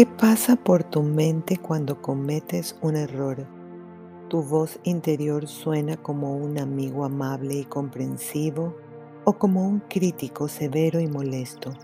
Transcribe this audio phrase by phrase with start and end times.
[0.00, 3.46] ¿Qué pasa por tu mente cuando cometes un error?
[4.30, 8.74] ¿Tu voz interior suena como un amigo amable y comprensivo
[9.26, 11.74] o como un crítico severo y molesto?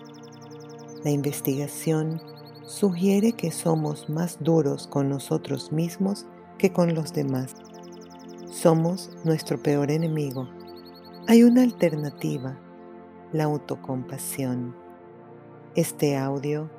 [1.05, 2.23] La investigación
[2.65, 6.25] sugiere que somos más duros con nosotros mismos
[6.57, 7.55] que con los demás.
[8.49, 10.49] Somos nuestro peor enemigo.
[11.29, 12.59] Hay una alternativa,
[13.35, 14.75] la autocompasión.
[15.75, 16.71] Este audio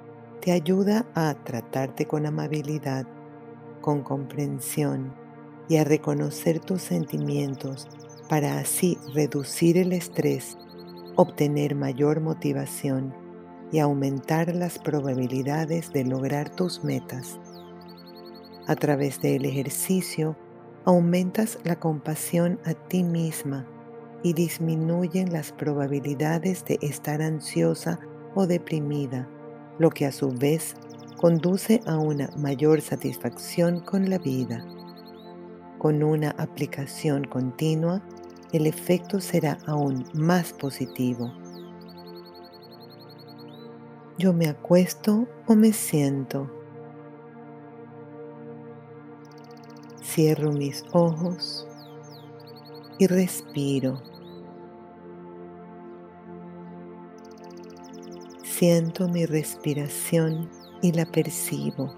[0.42, 3.06] te ayuda a tratarte con amabilidad,
[3.82, 5.14] con comprensión
[5.68, 7.88] y a reconocer tus sentimientos
[8.30, 10.58] para así reducir el estrés,
[11.16, 13.14] obtener mayor motivación
[13.72, 17.40] y aumentar las probabilidades de lograr tus metas.
[18.68, 20.38] A través del ejercicio,
[20.86, 23.66] aumentas la compasión a ti misma
[24.24, 28.00] y disminuyen las probabilidades de estar ansiosa
[28.36, 29.28] o deprimida,
[29.80, 30.76] lo que a su vez
[31.18, 34.66] conduce a una mayor satisfacción con la vida.
[35.78, 38.02] Con una aplicación continua,
[38.52, 41.32] el efecto será aún más positivo.
[44.18, 46.50] Yo me acuesto o me siento.
[50.02, 51.68] Cierro mis ojos
[52.98, 54.02] y respiro.
[58.58, 60.50] Siento mi respiración
[60.82, 61.94] y la percibo.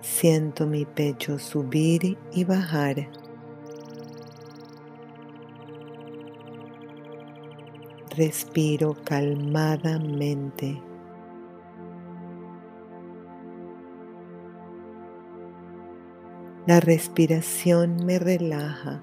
[0.00, 3.10] Siento mi pecho subir y bajar.
[8.16, 10.82] Respiro calmadamente.
[16.66, 19.02] La respiración me relaja.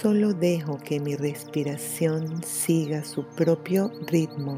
[0.00, 4.56] Solo dejo que mi respiración siga su propio ritmo.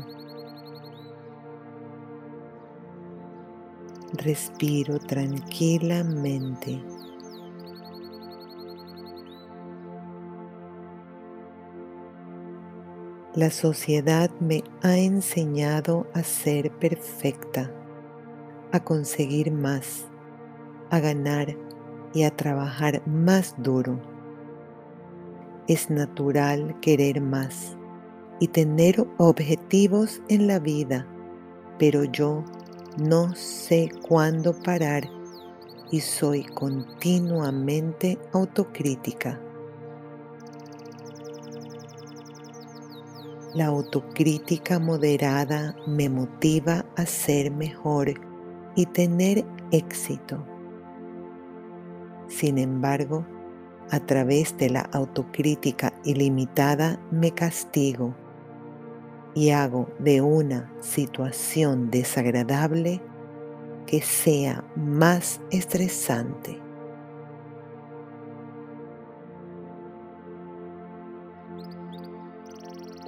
[4.13, 6.81] Respiro tranquilamente.
[13.35, 17.69] La sociedad me ha enseñado a ser perfecta,
[18.71, 20.05] a conseguir más,
[20.91, 21.57] a ganar
[22.15, 24.12] y a trabajar más duro.
[25.73, 27.79] Es natural querer más
[28.41, 31.07] y tener objetivos en la vida,
[31.79, 32.45] pero yo
[32.99, 35.09] no sé cuándo parar
[35.91, 39.41] y soy continuamente autocrítica.
[43.55, 48.13] La autocrítica moderada me motiva a ser mejor
[48.77, 50.47] y tener éxito.
[52.29, 53.25] Sin embargo,
[53.91, 58.15] a través de la autocrítica ilimitada me castigo
[59.35, 63.01] y hago de una situación desagradable
[63.87, 66.61] que sea más estresante.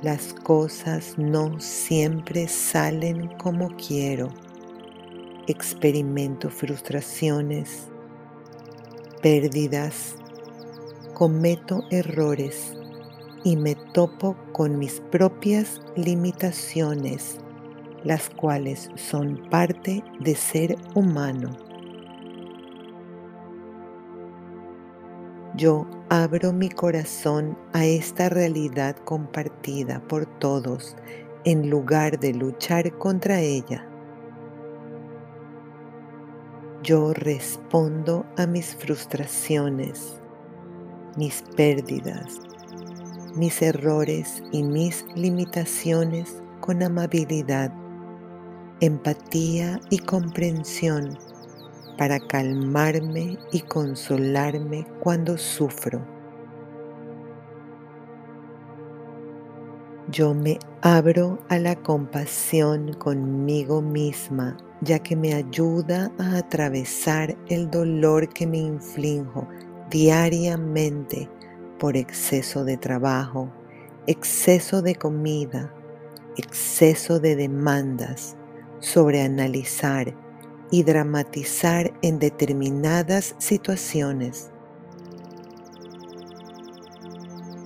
[0.02, 4.28] Las cosas no siempre salen como quiero.
[5.46, 7.88] Experimento frustraciones,
[9.22, 10.16] pérdidas,
[11.14, 12.76] cometo errores
[13.44, 17.38] y me topo con mis propias limitaciones,
[18.02, 21.56] las cuales son parte de ser humano.
[25.56, 30.96] Yo abro mi corazón a esta realidad compartida por todos
[31.44, 33.86] en lugar de luchar contra ella.
[36.82, 40.20] Yo respondo a mis frustraciones,
[41.16, 42.40] mis pérdidas,
[43.34, 47.72] mis errores y mis limitaciones con amabilidad,
[48.80, 51.16] empatía y comprensión
[51.96, 56.04] para calmarme y consolarme cuando sufro.
[60.10, 67.70] Yo me abro a la compasión conmigo misma, ya que me ayuda a atravesar el
[67.70, 69.48] dolor que me inflijo
[69.90, 71.28] diariamente
[71.78, 73.50] por exceso de trabajo,
[74.06, 75.72] exceso de comida,
[76.36, 78.36] exceso de demandas,
[78.80, 80.14] sobre analizar
[80.70, 84.50] y dramatizar en determinadas situaciones.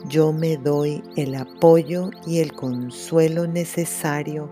[0.08, 4.50] Yo me doy el apoyo y el consuelo necesario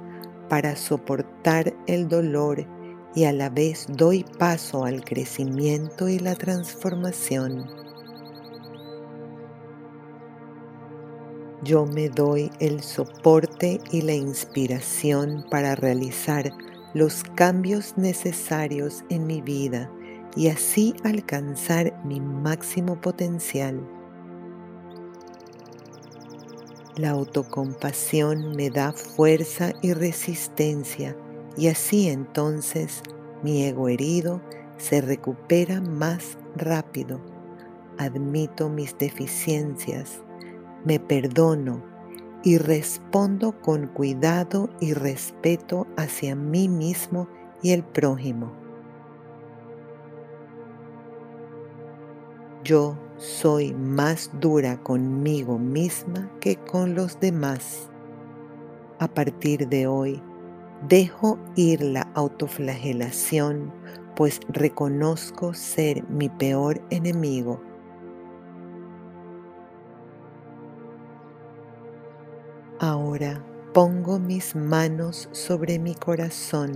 [0.49, 2.67] para soportar el dolor
[3.17, 7.67] y a la vez doy paso al crecimiento y la transformación.
[11.65, 16.53] Yo me doy el soporte y la inspiración para realizar
[16.93, 19.91] los cambios necesarios en mi vida
[20.37, 23.81] y así alcanzar mi máximo potencial.
[26.97, 31.17] La autocompasión me da fuerza y resistencia
[31.57, 33.03] y así entonces
[33.43, 34.41] mi ego herido
[34.77, 37.21] se recupera más rápido.
[37.99, 40.23] Admito mis deficiencias,
[40.85, 41.83] me perdono
[42.43, 47.29] y respondo con cuidado y respeto hacia mí mismo
[47.63, 48.53] y el prójimo.
[52.63, 57.89] Yo soy más dura conmigo misma que con los demás.
[58.99, 60.23] A partir de hoy,
[60.89, 63.73] dejo ir la autoflagelación,
[64.15, 67.61] pues reconozco ser mi peor enemigo.
[72.79, 73.43] Ahora
[73.73, 76.73] pongo mis manos sobre mi corazón.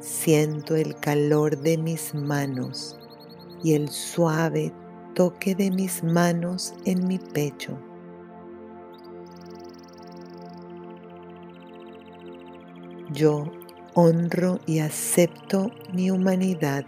[0.00, 2.98] Siento el calor de mis manos
[3.62, 4.72] y el suave
[5.14, 7.78] toque de mis manos en mi pecho.
[13.12, 13.44] Yo
[13.94, 16.84] honro y acepto mi humanidad.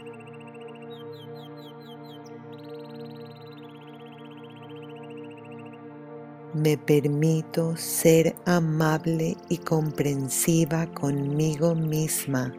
[6.54, 12.54] Me permito ser amable y comprensiva conmigo misma.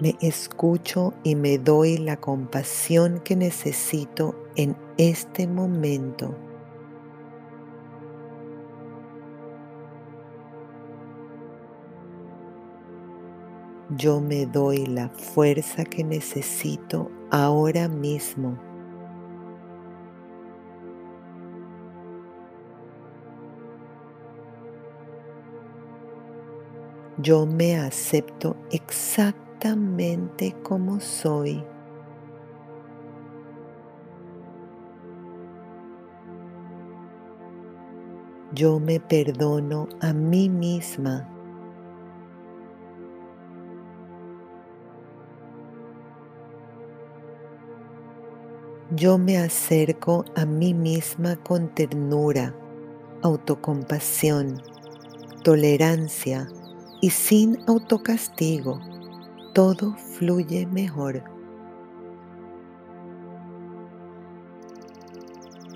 [0.00, 6.34] Me escucho y me doy la compasión que necesito en este momento.
[13.96, 18.56] Yo me doy la fuerza que necesito ahora mismo.
[27.18, 31.64] Yo me acepto exactamente como soy.
[38.54, 41.39] Yo me perdono a mí misma.
[48.96, 52.54] Yo me acerco a mí misma con ternura,
[53.22, 54.60] autocompasión,
[55.44, 56.48] tolerancia
[57.00, 58.80] y sin autocastigo.
[59.54, 61.22] Todo fluye mejor.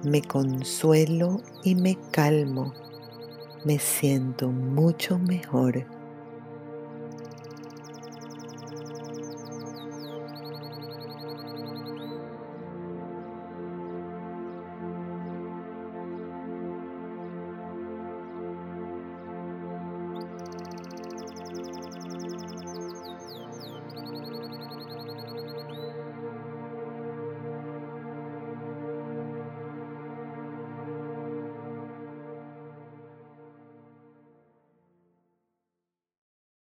[0.02, 2.74] Me consuelo y me calmo.
[3.64, 5.86] Me siento mucho mejor.